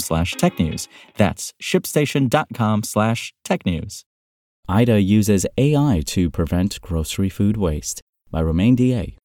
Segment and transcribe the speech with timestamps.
[0.00, 0.88] slash technews.
[1.16, 4.04] That's shipstation.com slash technews.
[4.68, 9.16] IDA uses AI to prevent grocery food waste by Romain Dillet.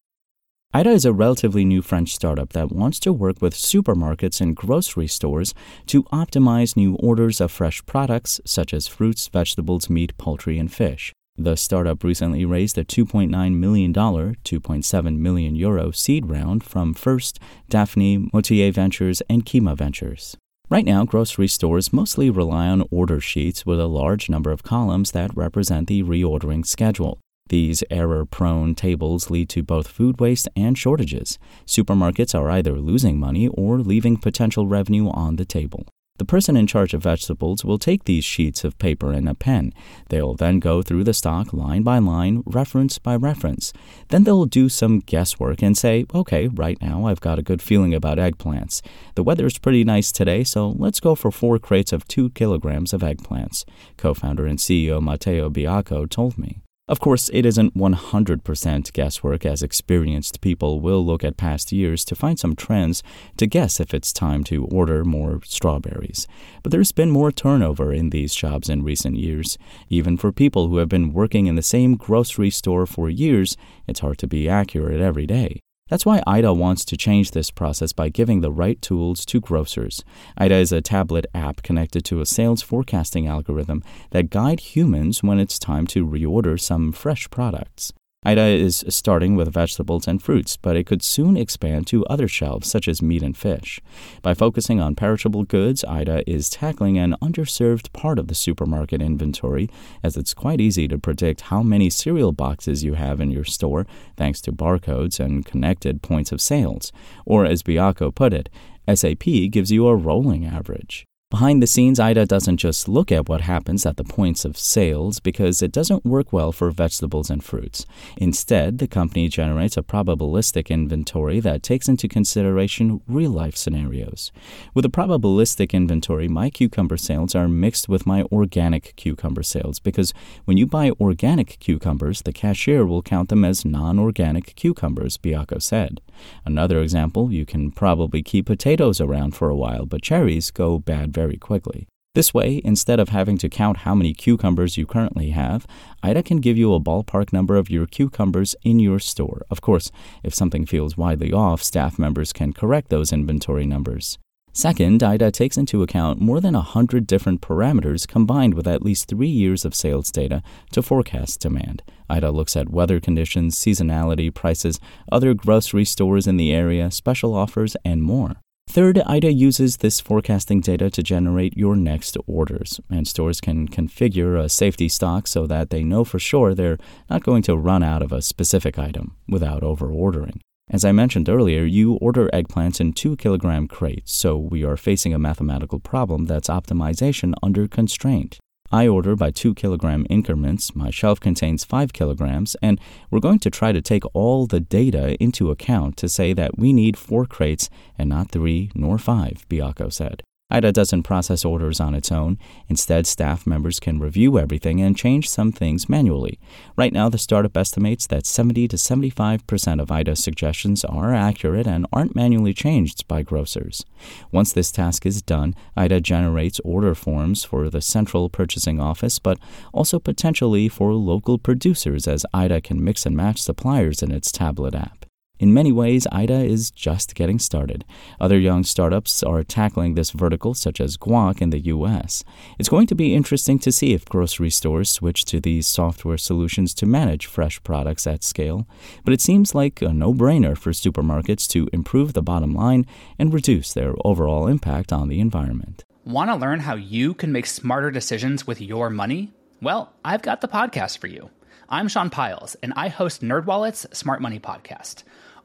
[0.74, 5.08] IDA is a relatively new French startup that wants to work with supermarkets and grocery
[5.08, 5.54] stores
[5.86, 11.14] to optimize new orders of fresh products such as fruits, vegetables, meat, poultry, and fish.
[11.38, 18.28] The startup recently raised a $2.9 million, 2.7 million euro seed round from First, Daphni,
[18.34, 20.36] Motier Ventures, and Kima Ventures.
[20.70, 25.12] Right now, grocery stores mostly rely on order sheets with a large number of columns
[25.12, 27.20] that represent the reordering schedule.
[27.48, 31.40] These error prone tables lead to both food waste and shortages.
[31.66, 35.88] Supermarkets are either losing money or leaving potential revenue on the table.
[36.18, 39.74] The person in charge of vegetables will take these sheets of paper and a pen.
[40.10, 43.72] They'll then go through the stock line by line, reference by reference.
[44.10, 47.94] Then they'll do some guesswork and say, okay, right now I've got a good feeling
[47.94, 48.82] about eggplants.
[49.16, 52.94] The weather is pretty nice today, so let's go for four crates of two kilograms
[52.94, 53.66] of eggplants,
[53.98, 56.62] co founder and CEO Matteo Biacco told me.
[56.90, 62.16] Of course, it isn't 100% guesswork, as experienced people will look at past years to
[62.16, 63.04] find some trends
[63.36, 66.28] to guess if it's time to order more strawberries.
[66.64, 69.58] But there's been more turnover in these jobs in recent years.
[69.90, 74.00] Even for people who have been working in the same grocery store for years, it's
[74.00, 75.60] hard to be accurate every day.
[75.90, 80.04] That's why IDA wants to change this process by giving the right tools to grocers.
[80.38, 85.40] IDA is a tablet app connected to a sales forecasting algorithm that guide humans when
[85.40, 87.94] it's time to reorder some fresh products.
[88.26, 92.70] IDA is starting with vegetables and fruits, but it could soon expand to other shelves
[92.70, 93.80] such as meat and fish.
[94.22, 99.70] By focusing on perishable goods, IDA is tackling an underserved part of the supermarket inventory,
[100.04, 103.86] as it's quite easy to predict how many cereal boxes you have in your store
[104.18, 106.92] thanks to barcodes and connected points of sales.
[107.26, 108.50] Or, as Biacco put it,
[108.94, 111.06] SAP gives you a rolling average.
[111.30, 115.20] Behind the scenes, IDA doesn't just look at what happens at the points of sales
[115.20, 117.86] because it doesn't work well for vegetables and fruits.
[118.16, 124.32] Instead, the company generates a probabilistic inventory that takes into consideration real life scenarios.
[124.74, 130.14] With a probabilistic inventory, my cucumber sales are mixed with my organic cucumber sales because
[130.46, 135.62] when you buy organic cucumbers, the cashier will count them as non organic cucumbers, Biacco
[135.62, 136.00] said.
[136.46, 141.12] Another example, you can probably keep potatoes around for a while, but cherries go bad
[141.18, 141.88] very quickly.
[142.18, 145.68] This way, instead of having to count how many cucumbers you currently have,
[146.04, 149.42] IDA can give you a ballpark number of your cucumbers in your store.
[149.52, 149.92] Of course,
[150.24, 154.18] if something feels widely off, staff members can correct those inventory numbers.
[154.52, 159.36] Second, IDA takes into account more than 100 different parameters combined with at least three
[159.44, 160.42] years of sales data
[160.72, 161.84] to forecast demand.
[162.10, 164.80] IDA looks at weather conditions, seasonality, prices,
[165.12, 168.38] other grocery stores in the area, special offers, and more.
[168.78, 174.40] Third, IDA uses this forecasting data to generate your next orders, and stores can configure
[174.40, 176.78] a safety stock so that they know for sure they're
[177.10, 180.42] not going to run out of a specific item without overordering.
[180.70, 185.12] As I mentioned earlier, you order eggplants in 2 kilogram crates, so we are facing
[185.12, 188.38] a mathematical problem that's optimization under constraint.
[188.72, 192.80] I order by 2 kilogram increments, my shelf contains 5 kilograms, and
[193.10, 196.74] we're going to try to take all the data into account to say that we
[196.74, 200.24] need 4 crates and not 3 nor 5, Biacco said.
[200.50, 202.38] IDA doesn't process orders on its own.
[202.70, 206.40] Instead, staff members can review everything and change some things manually.
[206.78, 211.86] Right now, the startup estimates that 70 to 75% of IDA suggestions are accurate and
[211.92, 213.84] aren't manually changed by grocers.
[214.32, 219.40] Once this task is done, IDA generates order forms for the central purchasing office, but
[219.74, 224.76] also potentially for local producers as IDA can mix and match suppliers in its tablet
[224.76, 225.07] app.
[225.40, 227.86] In many ways, IDA is just getting started.
[228.20, 232.24] Other young startups are tackling this vertical, such as Guac in the US.
[232.58, 236.74] It's going to be interesting to see if grocery stores switch to these software solutions
[236.76, 238.68] to manage fresh products at scale,
[239.06, 242.88] but it seems like a no brainer for supermarkets to improve the bottom line
[243.20, 245.84] and reduce their overall impact on the environment.
[246.04, 249.34] Want to learn how you can make smarter decisions with your money?
[249.62, 251.30] Well, I've got the podcast for you.
[251.70, 255.04] I'm Sean Pyles, and I host NerdWallet's Smart Money Podcast.